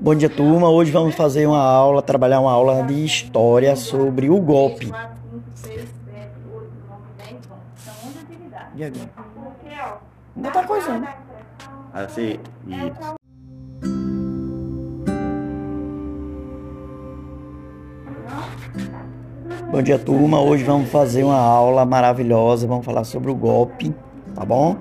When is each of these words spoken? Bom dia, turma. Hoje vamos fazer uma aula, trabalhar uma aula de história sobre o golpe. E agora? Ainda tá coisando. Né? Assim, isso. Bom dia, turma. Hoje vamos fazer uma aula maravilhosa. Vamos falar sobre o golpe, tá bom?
Bom 0.00 0.14
dia, 0.14 0.28
turma. 0.28 0.68
Hoje 0.70 0.90
vamos 0.90 1.14
fazer 1.14 1.46
uma 1.46 1.62
aula, 1.62 2.02
trabalhar 2.02 2.40
uma 2.40 2.50
aula 2.50 2.82
de 2.82 3.04
história 3.04 3.76
sobre 3.76 4.28
o 4.28 4.40
golpe. 4.40 4.90
E 8.74 8.84
agora? 8.84 9.10
Ainda 10.34 10.50
tá 10.50 10.66
coisando. 10.66 11.00
Né? 11.00 11.14
Assim, 11.92 12.38
isso. 12.66 13.14
Bom 19.70 19.82
dia, 19.82 19.98
turma. 19.98 20.40
Hoje 20.40 20.64
vamos 20.64 20.90
fazer 20.90 21.22
uma 21.22 21.38
aula 21.38 21.84
maravilhosa. 21.84 22.66
Vamos 22.66 22.84
falar 22.84 23.04
sobre 23.04 23.30
o 23.30 23.34
golpe, 23.34 23.94
tá 24.34 24.44
bom? 24.44 24.76